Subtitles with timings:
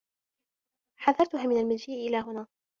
[0.99, 2.47] حذّرتها من المجيء إلى هنا.